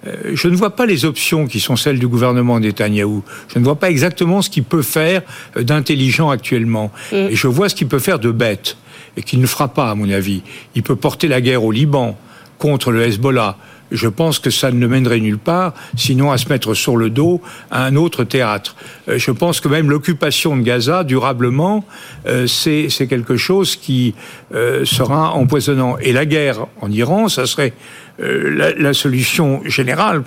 euh, 0.08 0.32
je 0.34 0.48
ne 0.48 0.56
vois 0.56 0.76
pas 0.76 0.86
les 0.86 1.06
options 1.06 1.46
qui 1.46 1.60
sont 1.60 1.76
celles 1.76 2.00
du 2.00 2.08
gouvernement 2.08 2.60
Netanyahou. 2.60 3.24
Je 3.54 3.60
ne 3.60 3.64
vois 3.64 3.76
pas 3.76 3.90
exactement 3.90 4.42
ce 4.42 4.50
qu'il 4.50 4.64
peut 4.64 4.82
faire 4.82 5.22
euh, 5.58 5.64
d'intelligent 5.64 6.30
actuellement. 6.30 6.92
Mm. 7.12 7.16
Et 7.16 7.36
je 7.36 7.48
vois 7.48 7.70
ce 7.70 7.76
qu'il 7.76 7.88
peut 7.88 8.00
faire 8.00 8.20
de 8.20 8.32
bête, 8.32 8.78
et 9.18 9.24
qu'il 9.24 9.40
ne 9.40 9.48
fera 9.48 9.68
pas, 9.68 9.92
à 9.92 9.96
mon 9.96 10.10
avis. 10.10 10.42
Il 10.76 10.84
peut 10.84 10.96
porter 10.96 11.28
la 11.28 11.42
guerre 11.42 11.64
au 11.64 11.72
Liban 11.72 12.18
contre 12.58 12.92
le 12.92 13.04
Hezbollah 13.04 13.58
je 13.92 14.08
pense 14.08 14.40
que 14.40 14.50
ça 14.50 14.72
ne 14.72 14.88
mènerait 14.88 15.20
nulle 15.20 15.38
part, 15.38 15.74
sinon 15.96 16.32
à 16.32 16.38
se 16.38 16.50
mettre 16.50 16.74
sur 16.74 16.98
le 16.98 17.10
dos 17.10 17.42
à 17.70 17.86
un 17.86 17.96
autre 17.96 18.24
théâtre. 18.24 18.76
Euh, 19.08 19.18
je 19.18 19.32
pense 19.32 19.60
que 19.60 19.68
même 19.68 19.90
l'occupation 19.90 20.56
de 20.56 20.62
Gaza, 20.62 21.04
durablement, 21.04 21.86
euh, 22.28 22.48
c'est 22.48 22.90
quelque 23.08 23.38
chose 23.38 23.76
qui 23.76 24.16
euh, 24.54 24.86
sera 24.86 25.34
empoisonnant. 25.34 25.98
Et 26.00 26.14
la 26.14 26.26
guerre 26.26 26.68
en 26.82 26.92
Iran, 26.92 27.28
ça 27.30 27.46
serait 27.46 27.74
la, 28.20 28.94
solution 28.94 29.62
générale. 29.66 30.22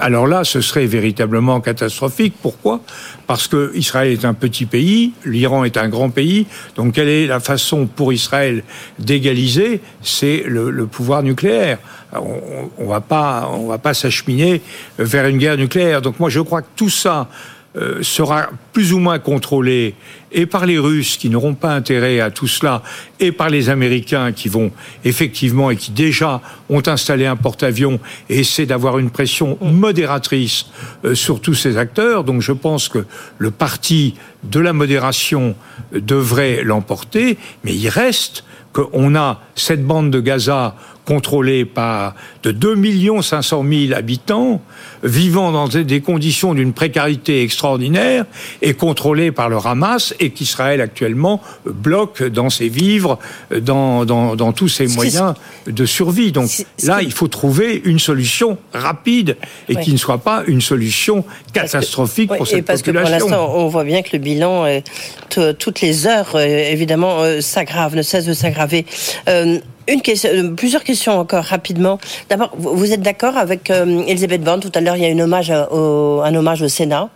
alors 0.00 0.26
là, 0.26 0.42
ce 0.42 0.60
serait 0.60 0.86
véritablement 0.86 1.60
catastrophique. 1.60 2.34
Pourquoi? 2.42 2.80
Parce 3.28 3.46
que 3.46 3.70
Israël 3.76 4.10
est 4.10 4.24
un 4.24 4.34
petit 4.34 4.66
pays, 4.66 5.12
l'Iran 5.24 5.62
est 5.62 5.76
un 5.76 5.88
grand 5.88 6.10
pays. 6.10 6.46
Donc, 6.74 6.94
quelle 6.94 7.08
est 7.08 7.26
la 7.28 7.38
façon 7.38 7.86
pour 7.86 8.12
Israël 8.12 8.64
d'égaliser? 8.98 9.80
C'est 10.02 10.42
le 10.44 10.86
pouvoir 10.86 11.22
nucléaire 11.22 11.78
on, 12.26 12.70
on 12.84 12.86
va 12.86 13.00
pas, 13.00 13.50
on 13.52 13.66
va 13.66 13.78
pas 13.78 13.94
s'acheminer 13.94 14.60
vers 14.98 15.26
une 15.26 15.38
guerre 15.38 15.56
nucléaire. 15.56 16.02
Donc 16.02 16.20
moi, 16.20 16.30
je 16.30 16.40
crois 16.40 16.62
que 16.62 16.68
tout 16.76 16.90
ça 16.90 17.28
euh, 17.76 18.02
sera 18.02 18.48
plus 18.72 18.94
ou 18.94 18.98
moins 18.98 19.18
contrôlé 19.18 19.96
et 20.32 20.46
par 20.46 20.64
les 20.64 20.78
Russes 20.78 21.18
qui 21.18 21.28
n'auront 21.28 21.52
pas 21.52 21.74
intérêt 21.74 22.20
à 22.20 22.30
tout 22.30 22.46
cela 22.46 22.82
et 23.20 23.32
par 23.32 23.50
les 23.50 23.68
Américains 23.68 24.32
qui 24.32 24.48
vont 24.48 24.70
effectivement 25.04 25.70
et 25.70 25.76
qui 25.76 25.90
déjà 25.90 26.40
ont 26.70 26.80
installé 26.86 27.26
un 27.26 27.36
porte-avions 27.36 28.00
et 28.30 28.38
essaient 28.38 28.64
d'avoir 28.64 28.98
une 28.98 29.10
pression 29.10 29.58
modératrice 29.60 30.66
euh, 31.04 31.14
sur 31.14 31.42
tous 31.42 31.52
ces 31.52 31.76
acteurs. 31.76 32.24
Donc 32.24 32.40
je 32.40 32.52
pense 32.52 32.88
que 32.88 33.04
le 33.36 33.50
parti 33.50 34.14
de 34.42 34.60
la 34.60 34.72
modération 34.72 35.54
devrait 35.92 36.62
l'emporter, 36.64 37.36
mais 37.62 37.74
il 37.74 37.90
reste 37.90 38.44
qu'on 38.72 39.14
a 39.16 39.42
cette 39.54 39.84
bande 39.84 40.10
de 40.10 40.20
Gaza 40.20 40.76
contrôlée 41.06 41.64
par 41.64 42.14
de 42.42 42.50
2 42.50 43.22
500 43.22 43.64
000 43.88 43.94
habitants, 43.94 44.60
vivant 45.02 45.52
dans 45.52 45.68
des 45.68 46.00
conditions 46.00 46.52
d'une 46.52 46.72
précarité 46.72 47.42
extraordinaire 47.42 48.26
et 48.60 48.74
contrôlée 48.74 49.32
par 49.32 49.48
le 49.48 49.56
Hamas 49.64 50.14
et 50.20 50.30
qu'Israël 50.30 50.80
actuellement 50.80 51.40
bloque 51.64 52.22
dans 52.22 52.50
ses 52.50 52.68
vivres, 52.68 53.18
dans, 53.58 54.04
dans, 54.04 54.52
tous 54.52 54.68
ses 54.68 54.86
moyens 54.88 55.34
de 55.66 55.86
survie. 55.86 56.32
Donc 56.32 56.50
là, 56.82 57.00
il 57.02 57.12
faut 57.12 57.28
trouver 57.28 57.80
une 57.84 57.98
solution 57.98 58.58
rapide 58.74 59.36
et 59.68 59.76
qui 59.76 59.92
ne 59.92 59.98
soit 59.98 60.18
pas 60.18 60.42
une 60.46 60.60
solution 60.60 61.24
catastrophique 61.52 62.30
pour 62.36 62.46
cette 62.46 62.64
parce 62.64 62.82
population. 62.82 63.16
Que 63.16 63.20
pour 63.20 63.30
l'instant, 63.30 63.54
on 63.56 63.68
voit 63.68 63.84
bien 63.84 64.02
que 64.02 64.10
le 64.12 64.18
bilan, 64.18 64.66
toutes 65.58 65.80
les 65.80 66.06
heures, 66.06 66.34
euh, 66.34 66.70
évidemment, 66.70 67.20
euh, 67.20 67.40
s'aggrave, 67.40 67.94
ne 67.94 68.02
cesse 68.02 68.26
de 68.26 68.32
s'aggraver. 68.32 68.86
Euh, 69.28 69.60
une 69.88 70.02
question, 70.02 70.30
euh, 70.32 70.54
plusieurs 70.54 70.84
questions 70.84 71.18
encore 71.18 71.44
rapidement. 71.44 71.98
D'abord, 72.28 72.52
vous 72.56 72.92
êtes 72.92 73.00
d'accord 73.00 73.36
avec 73.36 73.70
euh, 73.70 74.02
Elisabeth 74.06 74.42
Borne 74.42 74.60
Tout 74.60 74.72
à 74.74 74.80
l'heure, 74.80 74.96
il 74.96 75.02
y 75.02 75.06
a 75.06 75.08
une 75.08 75.22
hommage 75.22 75.52
au, 75.70 76.20
un 76.24 76.34
hommage 76.34 76.62
au 76.62 76.68
Sénat, 76.68 77.08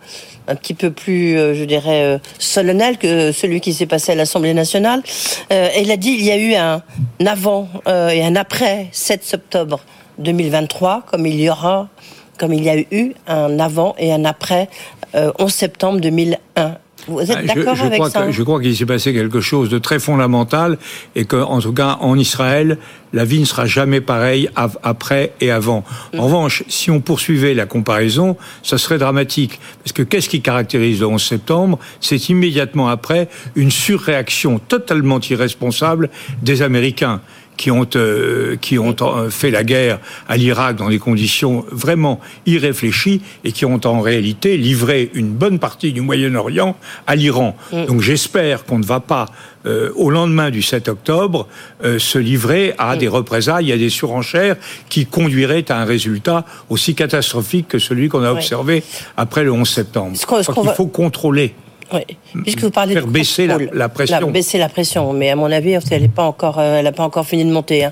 un 0.47 0.55
petit 0.55 0.73
peu 0.73 0.91
plus, 0.91 1.37
euh, 1.37 1.53
je 1.53 1.63
dirais, 1.65 2.19
solennel 2.39 2.97
que 2.97 3.31
celui 3.31 3.61
qui 3.61 3.73
s'est 3.73 3.85
passé 3.85 4.13
à 4.13 4.15
l'Assemblée 4.15 4.53
nationale. 4.53 5.01
elle 5.49 5.91
a 5.91 5.97
dit 5.97 6.11
il 6.11 6.23
y 6.23 6.31
a 6.31 6.37
eu 6.37 6.55
un 6.55 6.81
avant 7.25 7.67
et 7.87 8.23
un 8.23 8.35
après 8.35 8.87
7 8.91 9.31
octobre 9.33 9.81
2023, 10.19 11.03
comme 11.09 11.25
il 11.25 11.39
y 11.39 11.49
aura, 11.49 11.89
comme 12.37 12.53
il 12.53 12.63
y 12.63 12.69
a 12.69 12.77
eu 12.77 13.13
un 13.27 13.59
avant 13.59 13.95
et 13.97 14.13
un 14.13 14.25
après 14.25 14.69
11 15.13 15.51
septembre 15.51 15.99
2001. 15.99 16.77
Vous 17.07 17.19
êtes 17.19 17.37
ah, 17.37 17.43
d'accord 17.43 17.81
avec 17.81 18.01
ça 18.05 18.29
Je 18.31 18.43
crois 18.43 18.61
qu'il 18.61 18.75
s'est 18.75 18.85
passé 18.85 19.13
quelque 19.13 19.41
chose 19.41 19.69
de 19.69 19.77
très 19.79 19.99
fondamental 19.99 20.77
et 21.15 21.25
qu'en 21.25 21.59
tout 21.59 21.73
cas 21.73 21.97
en 22.01 22.17
Israël, 22.17 22.77
la 23.13 23.25
vie 23.25 23.39
ne 23.39 23.45
sera 23.45 23.65
jamais 23.65 24.01
pareille 24.01 24.49
après 24.83 25.33
et 25.41 25.51
avant. 25.51 25.83
En 26.13 26.17
mm. 26.17 26.19
revanche, 26.19 26.63
si 26.67 26.91
on 26.91 27.01
poursuivait 27.01 27.53
la 27.53 27.65
comparaison, 27.65 28.37
ça 28.63 28.77
serait 28.77 28.97
dramatique. 28.97 29.59
Parce 29.83 29.93
que 29.93 30.03
qu'est-ce 30.03 30.29
qui 30.29 30.41
caractérise 30.41 30.99
le 30.99 31.07
11 31.07 31.21
septembre? 31.21 31.79
C'est 31.99 32.29
immédiatement 32.29 32.87
après 32.87 33.27
une 33.55 33.71
surréaction 33.71 34.59
totalement 34.59 35.19
irresponsable 35.19 36.09
des 36.41 36.61
Américains 36.61 37.21
qui 37.61 37.69
ont, 37.69 37.85
euh, 37.95 38.55
qui 38.59 38.79
ont 38.79 38.95
euh, 39.01 39.29
fait 39.29 39.51
la 39.51 39.63
guerre 39.63 39.99
à 40.27 40.35
l'Irak 40.35 40.77
dans 40.77 40.89
des 40.89 40.97
conditions 40.97 41.63
vraiment 41.69 42.19
irréfléchies 42.47 43.21
et 43.43 43.51
qui 43.51 43.65
ont 43.65 43.79
en 43.85 44.01
réalité 44.01 44.57
livré 44.57 45.11
une 45.13 45.29
bonne 45.29 45.59
partie 45.59 45.93
du 45.93 46.01
Moyen-Orient 46.01 46.75
à 47.05 47.15
l'Iran. 47.15 47.55
Mm. 47.71 47.85
Donc 47.85 48.01
j'espère 48.01 48.65
qu'on 48.65 48.79
ne 48.79 48.83
va 48.83 48.99
pas, 48.99 49.27
euh, 49.67 49.91
au 49.95 50.09
lendemain 50.09 50.49
du 50.49 50.63
7 50.63 50.87
octobre, 50.87 51.47
se 51.83 52.17
livrer 52.17 52.73
à 52.79 52.95
mm. 52.95 52.97
des 52.97 53.07
représailles, 53.07 53.71
à 53.71 53.77
des 53.77 53.89
surenchères 53.89 54.55
qui 54.89 55.05
conduiraient 55.05 55.71
à 55.71 55.79
un 55.79 55.85
résultat 55.85 56.45
aussi 56.71 56.95
catastrophique 56.95 57.67
que 57.67 57.77
celui 57.77 58.09
qu'on 58.09 58.23
a 58.23 58.31
observé 58.31 58.83
après 59.17 59.43
le 59.43 59.51
11 59.51 59.69
septembre. 59.69 60.17
Il 60.17 60.69
faut 60.75 60.87
contrôler. 60.87 61.53
Oui. 61.93 62.17
Puisque 62.43 62.61
vous 62.61 62.71
parlez 62.71 62.93
faire 62.93 63.05
de 63.05 63.11
baisser 63.11 63.47
la, 63.47 63.89
pression. 63.89 64.31
baisser 64.31 64.57
la 64.57 64.69
pression, 64.69 65.13
mais 65.13 65.29
à 65.29 65.35
mon 65.35 65.51
avis, 65.51 65.77
elle 65.91 66.01
n'est 66.01 66.07
pas 66.07 66.23
encore, 66.23 66.59
euh, 66.59 66.77
elle 66.77 66.85
n'a 66.85 66.91
pas 66.91 67.03
encore 67.03 67.25
fini 67.25 67.43
de 67.43 67.51
monter. 67.51 67.83
Hein. 67.83 67.91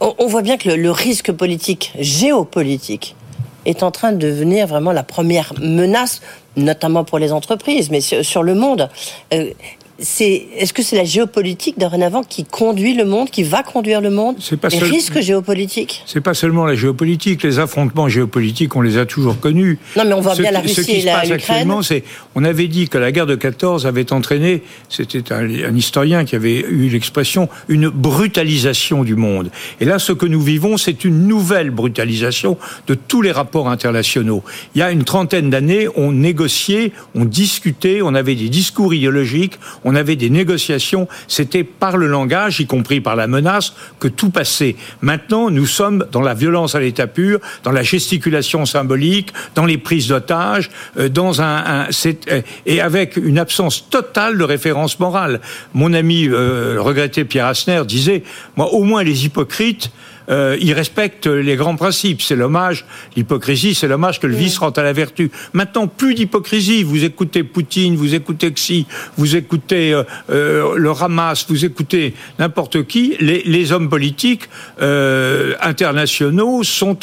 On, 0.00 0.26
voit 0.26 0.42
bien 0.42 0.56
que 0.56 0.68
le, 0.68 0.90
risque 0.90 1.32
politique, 1.32 1.92
géopolitique, 1.98 3.16
est 3.64 3.82
en 3.82 3.90
train 3.90 4.12
de 4.12 4.18
devenir 4.18 4.66
vraiment 4.66 4.92
la 4.92 5.02
première 5.02 5.52
menace, 5.60 6.20
notamment 6.56 7.04
pour 7.04 7.18
les 7.18 7.32
entreprises, 7.32 7.90
mais 7.90 8.00
sur, 8.00 8.42
le 8.42 8.54
monde. 8.54 8.88
Euh, 9.32 9.50
est-ce 9.98 10.72
que 10.72 10.82
c'est 10.82 10.96
la 10.96 11.04
géopolitique 11.04 11.76
dorénavant 11.76 12.22
qui 12.22 12.44
conduit 12.44 12.94
le 12.94 13.04
monde, 13.04 13.30
qui 13.30 13.42
va 13.42 13.64
conduire 13.64 14.00
le 14.00 14.10
monde 14.10 14.36
C'est 14.38 14.56
pas 14.56 14.68
les 14.68 14.78
risques 14.78 15.20
géopolitiques. 15.20 16.04
C'est 16.06 16.20
pas 16.20 16.34
seulement 16.34 16.66
la 16.66 16.76
géopolitique, 16.76 17.42
les 17.42 17.58
affrontements 17.58 18.08
géopolitiques, 18.08 18.76
on 18.76 18.80
les 18.80 18.96
a 18.96 19.06
toujours 19.06 19.40
connus. 19.40 19.78
Non, 19.96 20.04
mais 20.06 20.12
on 20.12 20.20
voit 20.20 20.36
bien 20.36 20.52
la 20.52 20.60
Russie 20.60 20.88
et 20.88 21.02
la 21.02 21.18
actuellement, 21.18 21.82
c'est, 21.82 22.04
on 22.36 22.44
avait 22.44 22.68
dit 22.68 22.88
que 22.88 22.96
la 22.96 23.10
guerre 23.10 23.26
de 23.26 23.34
14 23.34 23.86
avait 23.86 24.12
entraîné, 24.12 24.62
c'était 24.88 25.32
un, 25.32 25.44
un, 25.44 25.74
historien 25.74 26.24
qui 26.24 26.36
avait 26.36 26.60
eu 26.60 26.88
l'expression, 26.88 27.48
une 27.68 27.88
brutalisation 27.88 29.02
du 29.02 29.16
monde. 29.16 29.50
Et 29.80 29.84
là, 29.84 29.98
ce 29.98 30.12
que 30.12 30.26
nous 30.26 30.40
vivons, 30.40 30.76
c'est 30.76 31.04
une 31.04 31.26
nouvelle 31.26 31.70
brutalisation 31.70 32.56
de 32.86 32.94
tous 32.94 33.20
les 33.20 33.32
rapports 33.32 33.68
internationaux. 33.68 34.44
Il 34.76 34.78
y 34.78 34.82
a 34.82 34.92
une 34.92 35.02
trentaine 35.02 35.50
d'années, 35.50 35.88
on 35.96 36.12
négociait, 36.12 36.92
on 37.16 37.24
discutait, 37.24 38.00
on 38.00 38.14
avait 38.14 38.36
des 38.36 38.48
discours 38.48 38.94
idéologiques, 38.94 39.58
on 39.87 39.87
avait 39.94 40.16
des 40.16 40.30
négociations, 40.30 41.08
c'était 41.26 41.64
par 41.64 41.96
le 41.96 42.06
langage, 42.06 42.60
y 42.60 42.66
compris 42.66 43.00
par 43.00 43.16
la 43.16 43.26
menace, 43.26 43.74
que 44.00 44.08
tout 44.08 44.30
passait. 44.30 44.76
Maintenant, 45.00 45.50
nous 45.50 45.66
sommes 45.66 46.06
dans 46.12 46.20
la 46.20 46.34
violence 46.34 46.74
à 46.74 46.80
l'état 46.80 47.06
pur, 47.06 47.40
dans 47.62 47.72
la 47.72 47.82
gesticulation 47.82 48.66
symbolique, 48.66 49.32
dans 49.54 49.64
les 49.66 49.78
prises 49.78 50.08
d'otages, 50.08 50.70
euh, 50.98 51.08
dans 51.08 51.42
un, 51.42 51.88
euh, 52.06 52.42
et 52.66 52.80
avec 52.80 53.16
une 53.16 53.38
absence 53.38 53.88
totale 53.90 54.38
de 54.38 54.44
référence 54.44 54.98
morale. 54.98 55.40
Mon 55.74 55.92
ami 55.92 56.28
euh, 56.28 56.76
regretté 56.80 57.24
Pierre 57.24 57.46
Asner 57.46 57.82
disait, 57.86 58.22
moi, 58.56 58.72
au 58.72 58.84
moins 58.84 59.02
les 59.02 59.24
hypocrites 59.24 59.90
euh, 60.30 60.56
il 60.60 60.72
respecte 60.72 61.26
les 61.26 61.56
grands 61.56 61.76
principes. 61.76 62.22
C'est 62.22 62.36
l'hommage, 62.36 62.84
l'hypocrisie, 63.16 63.74
c'est 63.74 63.88
l'hommage 63.88 64.20
que 64.20 64.26
le 64.26 64.34
vice 64.34 64.58
rend 64.58 64.70
à 64.70 64.82
la 64.82 64.92
vertu. 64.92 65.30
Maintenant, 65.52 65.86
plus 65.86 66.14
d'hypocrisie. 66.14 66.82
Vous 66.82 67.04
écoutez 67.04 67.42
Poutine, 67.42 67.96
vous 67.96 68.14
écoutez 68.14 68.52
Xi, 68.52 68.86
vous 69.16 69.36
écoutez 69.36 69.92
euh, 69.92 70.04
euh, 70.30 70.76
le 70.76 70.90
Hamas, 70.90 71.46
vous 71.48 71.64
écoutez 71.64 72.14
n'importe 72.38 72.86
qui. 72.86 73.16
Les, 73.20 73.42
les, 73.44 73.72
hommes 73.72 73.88
politiques 73.88 74.48
euh, 74.80 75.54
internationaux 75.60 76.62
sont 76.62 76.98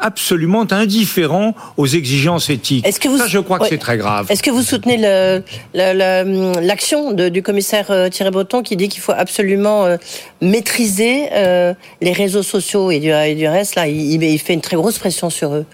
absolument 0.00 0.66
indifférent 0.70 1.54
aux 1.76 1.86
exigences 1.86 2.50
éthiques. 2.50 2.86
Est-ce 2.86 3.00
que 3.00 3.08
vous... 3.08 3.18
Ça, 3.18 3.26
je 3.26 3.38
crois 3.38 3.58
que 3.58 3.68
c'est 3.68 3.78
très 3.78 3.96
grave. 3.96 4.26
Est-ce 4.28 4.42
que 4.42 4.50
vous 4.50 4.62
soutenez 4.62 4.96
l'action 5.74 7.12
du 7.12 7.42
commissaire 7.42 7.90
euh, 7.90 8.08
Thierry 8.08 8.30
Breton 8.30 8.62
qui 8.62 8.76
dit 8.76 8.88
qu'il 8.88 9.00
faut 9.00 9.12
absolument 9.16 9.84
euh, 9.84 9.96
maîtriser 10.40 11.28
euh, 11.32 11.74
les 12.00 12.12
réseaux 12.12 12.42
sociaux 12.42 12.90
et 12.90 13.00
du, 13.00 13.10
reste 13.48 13.74
Là, 13.74 13.88
il, 13.88 14.38
fait 14.38 14.54
une 14.54 14.60
très 14.60 14.76
grosse 14.76 14.98
pression 14.98 15.30
sur 15.30 15.54
eux? 15.54 15.66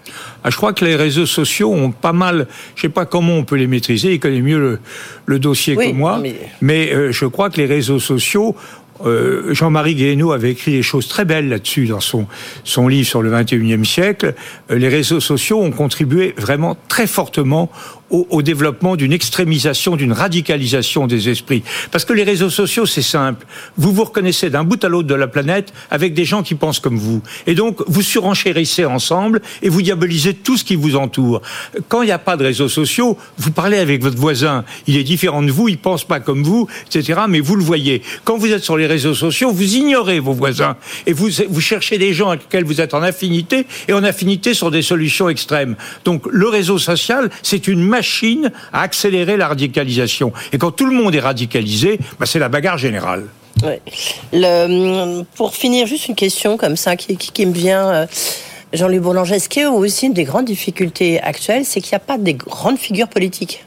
Ah, 0.43 0.49
je 0.49 0.57
crois 0.57 0.73
que 0.73 0.85
les 0.85 0.95
réseaux 0.95 1.25
sociaux 1.25 1.71
ont 1.71 1.91
pas 1.91 2.13
mal... 2.13 2.47
Je 2.75 2.81
sais 2.81 2.89
pas 2.89 3.05
comment 3.05 3.33
on 3.33 3.43
peut 3.43 3.55
les 3.55 3.67
maîtriser, 3.67 4.13
il 4.13 4.19
connaît 4.19 4.41
mieux 4.41 4.79
le, 5.25 5.39
dossier 5.39 5.75
que 5.75 5.91
moi, 5.91 6.21
mais, 6.61 7.11
je 7.11 7.25
crois 7.25 7.49
que 7.49 7.57
les 7.57 7.65
réseaux 7.65 7.99
sociaux 7.99 8.55
euh, 9.05 9.53
Jean-Marie 9.53 9.95
Guéhenno 9.95 10.31
avait 10.31 10.51
écrit 10.51 10.71
des 10.71 10.83
choses 10.83 11.07
très 11.07 11.25
belles 11.25 11.49
là-dessus 11.49 11.87
dans 11.87 11.99
son, 11.99 12.27
livre 12.87 13.07
sur 13.07 13.21
le 13.21 13.31
21e 13.31 13.83
siècle. 13.83 14.35
Euh, 14.71 14.77
les 14.77 14.87
réseaux 14.87 15.19
sociaux 15.19 15.61
ont 15.61 15.71
contribué 15.71 16.33
vraiment 16.37 16.77
très 16.87 17.07
fortement 17.07 17.71
au, 18.13 18.41
développement 18.43 18.95
d'une 18.95 19.11
extrémisation, 19.11 19.95
d'une 19.95 20.13
radicalisation 20.13 21.07
des 21.07 21.29
esprits. 21.29 21.63
Parce 21.91 22.05
que 22.05 22.13
les 22.13 22.23
réseaux 22.23 22.51
sociaux, 22.51 22.85
c'est 22.85 23.01
simple. 23.01 23.45
Vous 23.75 23.91
vous 23.91 24.03
reconnaissez 24.03 24.51
d'un 24.51 24.63
bout 24.63 24.81
à 24.83 24.87
l'autre 24.87 25.07
de 25.07 25.15
la 25.15 25.27
planète 25.27 25.73
avec 25.89 26.13
des 26.13 26.23
gens 26.23 26.43
qui 26.43 26.53
pensent 26.53 26.79
comme 26.79 26.97
vous. 26.97 27.23
Et 27.47 27.55
donc, 27.55 27.81
vous 27.87 28.03
surenchérissez 28.03 28.85
ensemble 28.85 29.41
et 29.63 29.69
vous 29.69 29.81
diabolisez 29.81 30.35
tout 30.35 30.57
ce 30.57 30.63
qui 30.63 30.75
vous 30.75 30.95
entoure. 30.95 31.41
Quand 31.89 32.03
il 32.03 32.05
n'y 32.05 32.11
a 32.11 32.19
pas 32.19 32.37
de 32.37 32.43
réseaux 32.43 32.69
sociaux, 32.69 33.17
vous 33.37 33.51
parlez 33.51 33.77
avec 33.77 34.03
votre 34.03 34.17
voisin. 34.17 34.63
Il 34.85 34.95
est 34.95 35.03
différent 35.03 35.41
de 35.41 35.51
vous, 35.51 35.67
il 35.67 35.79
pense 35.79 36.03
pas 36.03 36.19
comme 36.19 36.43
vous, 36.43 36.67
etc. 36.85 37.21
Mais 37.27 37.39
vous 37.39 37.55
le 37.55 37.63
voyez. 37.63 38.03
Quand 38.23 38.37
vous 38.37 38.51
êtes 38.51 38.63
sur 38.63 38.77
les 38.77 38.85
réseaux 38.85 39.15
sociaux, 39.15 39.51
vous 39.51 39.75
ignorez 39.75 40.19
vos 40.19 40.33
voisins 40.33 40.77
et 41.07 41.13
vous, 41.13 41.29
vous 41.49 41.61
cherchez 41.61 41.97
des 41.97 42.13
gens 42.13 42.29
avec 42.29 42.43
lesquels 42.43 42.65
vous 42.65 42.79
êtes 42.79 42.93
en 42.93 43.01
affinité 43.01 43.65
et 43.87 43.93
en 43.93 44.03
affinité 44.03 44.53
sur 44.53 44.69
des 44.69 44.83
solutions 44.83 45.29
extrêmes. 45.29 45.75
Donc, 46.05 46.27
le 46.29 46.47
réseau 46.47 46.77
social, 46.77 47.31
c'est 47.41 47.67
une 47.67 47.81
machine 47.83 48.02
machine 48.03 48.51
à 48.73 48.81
accélérer 48.81 49.37
la 49.37 49.47
radicalisation. 49.47 50.33
Et 50.51 50.57
quand 50.57 50.71
tout 50.71 50.85
le 50.85 50.93
monde 50.93 51.15
est 51.15 51.21
radicalisé, 51.21 51.99
bah, 52.19 52.25
c'est 52.25 52.39
la 52.39 52.49
bagarre 52.49 52.77
générale. 52.77 53.27
pour 55.35 55.55
finir, 55.55 55.87
juste 55.87 56.09
une 56.09 56.15
question 56.15 56.57
comme 56.57 56.75
ça 56.75 56.97
qui, 56.97 57.45
me 57.45 57.53
vient. 57.53 57.87
Euh, 57.87 58.05
Jean-Louis 58.73 58.99
Boulanger, 58.99 59.35
est-ce 59.35 59.67
aussi 59.67 60.07
une 60.07 60.13
des 60.13 60.25
grandes 60.25 60.45
difficultés 60.45 61.21
actuelles, 61.21 61.63
c'est 61.63 61.79
qu'il 61.79 61.91
n'y 61.91 61.97
a 61.97 61.99
pas 61.99 62.17
de 62.17 62.31
grandes 62.31 62.79
figures 62.79 63.07
politiques 63.07 63.63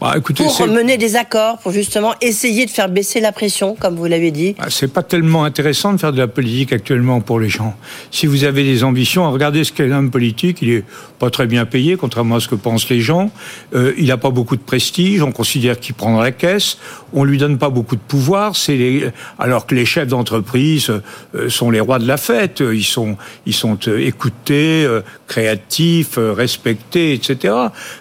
bah, 0.00 0.14
pour 0.20 0.66
mener 0.66 0.96
des 0.96 1.16
accords, 1.16 1.58
pour 1.58 1.72
justement 1.72 2.14
essayer 2.22 2.64
de 2.64 2.70
faire 2.70 2.88
baisser 2.88 3.20
la 3.20 3.32
pression, 3.32 3.76
comme 3.78 3.96
vous 3.96 4.06
l'avez 4.06 4.30
dit. 4.30 4.54
Bah, 4.58 4.66
c'est 4.70 4.92
pas 4.92 5.02
tellement 5.02 5.44
intéressant 5.44 5.92
de 5.92 5.98
faire 5.98 6.12
de 6.12 6.18
la 6.18 6.26
politique 6.26 6.72
actuellement 6.72 7.20
pour 7.20 7.38
les 7.38 7.50
gens. 7.50 7.74
Si 8.10 8.26
vous 8.26 8.44
avez 8.44 8.64
des 8.64 8.82
ambitions, 8.82 9.30
regardez 9.30 9.62
ce 9.64 9.72
qu'est 9.72 9.86
l'homme 9.86 10.10
politique. 10.10 10.58
Il 10.62 10.70
est 10.70 10.84
pas 11.18 11.28
très 11.28 11.46
bien 11.46 11.66
payé, 11.66 11.96
contrairement 11.96 12.36
à 12.36 12.40
ce 12.40 12.48
que 12.48 12.54
pensent 12.54 12.88
les 12.88 13.00
gens. 13.00 13.30
Euh, 13.74 13.92
il 13.98 14.06
n'a 14.06 14.16
pas 14.16 14.30
beaucoup 14.30 14.56
de 14.56 14.62
prestige. 14.62 15.22
On 15.22 15.32
considère 15.32 15.78
qu'il 15.78 15.94
prend 15.94 16.14
dans 16.14 16.22
la 16.22 16.32
caisse. 16.32 16.78
On 17.12 17.24
lui 17.24 17.36
donne 17.36 17.58
pas 17.58 17.68
beaucoup 17.68 17.96
de 17.96 18.00
pouvoir. 18.00 18.56
C'est 18.56 18.76
les... 18.76 19.10
alors 19.38 19.66
que 19.66 19.74
les 19.74 19.84
chefs 19.84 20.08
d'entreprise 20.08 20.90
euh, 21.34 21.50
sont 21.50 21.70
les 21.70 21.80
rois 21.80 21.98
de 21.98 22.06
la 22.06 22.16
fête. 22.16 22.60
Ils 22.60 22.84
sont, 22.84 23.16
ils 23.44 23.54
sont 23.54 23.78
euh, 23.88 23.98
écoutés, 23.98 24.86
créatifs, 25.30 26.18
respectés, 26.18 27.12
etc. 27.14 27.54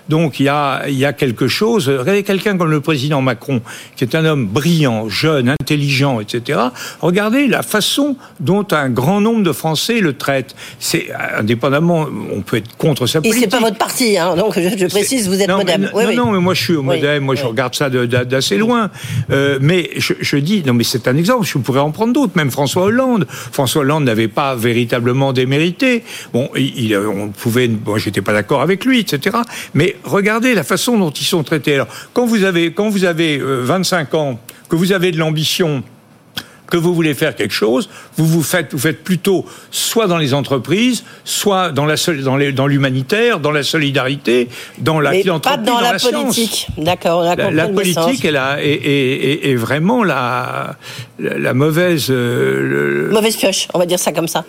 Donc 0.10 0.40
il 0.40 0.48
y 0.48 0.50
a, 0.50 0.82
il 0.88 0.98
y 0.98 1.06
a 1.06 1.14
quelque 1.14 1.48
chose 1.48 1.88
regardez 1.88 2.24
quelqu'un 2.24 2.58
comme 2.58 2.72
le 2.72 2.82
président 2.82 3.22
Macron, 3.22 3.62
qui 3.96 4.04
est 4.04 4.16
un 4.16 4.26
homme 4.26 4.48
brillant, 4.48 5.10
jeune, 5.10 5.50
intelligent, 5.50 6.20
etc. 6.20 6.60
Regardez 7.02 7.48
la 7.48 7.62
façon 7.62 8.16
dont 8.40 8.66
un 8.72 8.90
grand 8.90 9.22
nombre 9.22 9.44
de 9.44 9.52
Français 9.52 10.00
le 10.00 10.14
traitent. 10.14 10.56
C'est 10.80 11.10
indépendamment, 11.38 12.08
on 12.34 12.42
peut 12.42 12.58
être 12.58 12.76
contre 12.78 13.06
sa 13.06 13.22
politique. 13.22 13.38
Et 13.38 13.46
c'est 13.46 13.52
pas 13.52 13.60
votre 13.60 13.78
parti, 13.78 14.18
hein, 14.18 14.36
donc 14.36 14.60
je, 14.60 14.88
précise, 14.88 15.28
vous 15.30 15.40
êtes 15.40 15.50
modem. 15.50 15.92
non, 15.94 16.14
non, 16.16 16.32
mais 16.32 16.40
moi 16.40 16.56
je 16.56 16.64
suis 16.64 16.76
au 16.76 16.82
modem, 16.82 17.24
moi 17.24 17.36
je 17.36 17.46
regarde 17.46 17.76
ça 17.76 17.90
d'assez 17.90 18.58
loin. 18.58 18.90
Euh, 19.30 19.60
mais 19.62 19.92
je, 19.98 20.38
dis, 20.38 20.64
non, 20.66 20.74
mais 20.74 20.84
c'est 20.84 21.08
un 21.08 21.16
exemple. 21.16 21.46
Je 21.46 21.58
pourrais 21.60 21.80
en 21.80 21.92
prendre 21.92 22.14
d'autres. 22.14 22.34
Même 22.36 22.52
François 22.52 22.84
Hollande. 22.84 23.28
François 23.30 23.82
Hollande 23.82 24.06
n'avait 24.06 24.28
pas 24.28 24.56
véritablement 24.56 25.34
démérité. 25.34 26.04
Bon, 26.34 26.50
il, 26.56 26.96
on 26.98 27.19
pouvait, 27.28 27.68
bon, 27.68 27.98
j'étais 27.98 28.22
pas 28.22 28.34
d'accord 28.34 28.62
avec 28.62 28.86
lui, 28.86 29.00
etc. 29.00 29.38
Mais 29.74 29.96
regardez 30.04 30.54
la 30.54 30.64
façon 30.64 30.98
dont 30.98 31.12
ils 31.12 31.26
sont 31.26 31.44
traités 31.44 31.84
quand 32.14 32.26
vous 32.26 32.44
avez, 32.44 32.72
quand 32.72 32.90
vous 32.90 33.06
avez 33.06 33.38
25 33.38 34.14
euh, 34.14 34.18
ans, 34.18 34.40
que 34.70 34.76
vous 34.76 34.92
avez 34.92 35.12
de 35.12 35.18
l'ambition, 35.18 35.84
que 36.70 36.78
vous 36.78 36.94
voulez 36.94 37.14
faire 37.14 37.36
quelque 37.36 37.54
chose, 37.54 37.90
vous 38.16 38.26
vous 38.26 38.44
faites, 38.44 38.74
vous 38.74 38.80
faites 38.80 39.04
plutôt 39.04 39.46
soit 39.72 40.08
dans 40.08 40.18
les 40.18 40.34
entreprises, 40.34 41.04
soit 41.24 41.72
dans 41.72 41.86
la 41.86 41.96
dans 42.52 42.68
l'humanitaire, 42.68 43.40
dans 43.40 43.52
la 43.52 43.64
solidarité, 43.64 44.50
dans 44.78 45.00
la 45.00 45.12
Mais 45.12 45.24
pas 45.24 45.58
dans, 45.58 45.80
la, 45.80 45.98
politique. 45.98 46.68
D'accord. 46.78 47.24
La, 47.24 47.36
la 47.52 47.68
politique, 47.68 48.26
a, 48.26 48.58
est, 48.62 49.56
vraiment 49.56 50.04
la, 50.04 50.76
la, 51.18 51.54
mauvaise. 51.54 52.08
Euh, 52.10 53.12
mauvaise 53.12 53.36
pioche, 53.36 53.68
on 53.74 53.80
va 53.80 53.86
dire 53.86 54.00
ça 54.00 54.12
comme 54.12 54.28
ça. 54.28 54.46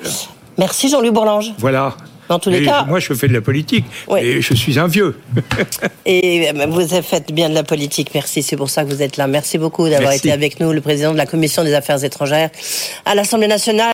Merci 0.58 0.90
Jean-Louis 0.90 1.10
Bourlange. 1.10 1.52
Voilà. 1.58 1.96
Dans 2.30 2.38
tous 2.38 2.50
les 2.50 2.62
cas. 2.62 2.84
Moi, 2.84 3.00
je 3.00 3.12
fais 3.12 3.26
de 3.26 3.32
la 3.32 3.40
politique. 3.40 3.84
Et 4.16 4.40
je 4.40 4.54
suis 4.54 4.78
un 4.78 4.86
vieux. 4.86 5.16
et 6.06 6.48
euh, 6.48 6.66
vous 6.68 6.86
faites 7.02 7.32
bien 7.32 7.50
de 7.50 7.54
la 7.54 7.64
politique. 7.64 8.12
Merci. 8.14 8.44
C'est 8.44 8.56
pour 8.56 8.70
ça 8.70 8.84
que 8.84 8.88
vous 8.88 9.02
êtes 9.02 9.16
là. 9.16 9.26
Merci 9.26 9.58
beaucoup 9.58 9.88
d'avoir 9.88 10.12
été 10.12 10.30
avec 10.30 10.60
nous, 10.60 10.72
le 10.72 10.80
président 10.80 11.10
de 11.10 11.16
la 11.16 11.26
Commission 11.26 11.64
des 11.64 11.74
Affaires 11.74 12.04
étrangères 12.04 12.50
à 13.04 13.16
l'Assemblée 13.16 13.48
nationale. 13.48 13.88